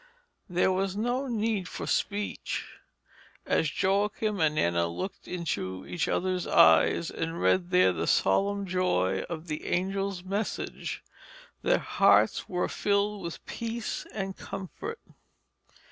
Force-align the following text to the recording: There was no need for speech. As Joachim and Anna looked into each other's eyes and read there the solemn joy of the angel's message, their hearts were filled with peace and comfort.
There 0.49 0.71
was 0.71 0.97
no 0.97 1.27
need 1.27 1.67
for 1.67 1.85
speech. 1.85 2.65
As 3.45 3.69
Joachim 3.83 4.39
and 4.39 4.57
Anna 4.57 4.87
looked 4.87 5.27
into 5.27 5.85
each 5.85 6.07
other's 6.07 6.47
eyes 6.47 7.11
and 7.11 7.39
read 7.39 7.69
there 7.69 7.93
the 7.93 8.07
solemn 8.07 8.65
joy 8.65 9.21
of 9.29 9.45
the 9.45 9.67
angel's 9.67 10.23
message, 10.23 11.03
their 11.61 11.77
hearts 11.77 12.49
were 12.49 12.67
filled 12.67 13.21
with 13.21 13.45
peace 13.45 14.07
and 14.11 14.35
comfort. 14.35 14.99